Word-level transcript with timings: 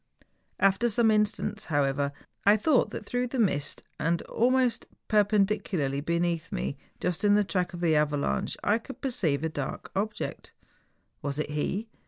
After 0.59 0.89
some 0.89 1.11
instants, 1.11 1.65
however, 1.65 2.11
I 2.43 2.57
thought 2.57 2.89
that 2.89 3.05
through 3.05 3.27
the 3.27 3.37
mist, 3.37 3.83
and 3.99 4.23
almost 4.23 4.87
perpendicularly 5.07 6.01
beneath 6.01 6.51
me, 6.51 6.75
just 6.99 7.23
in 7.23 7.35
the 7.35 7.43
track 7.43 7.71
of 7.75 7.81
the 7.81 7.95
avalanche, 7.95 8.57
I 8.63 8.79
could 8.79 8.99
perceive 8.99 9.43
a 9.43 9.47
dark 9.49 9.91
object. 9.95 10.53
Was 11.21 11.37
it 11.37 11.51
he? 11.51 11.87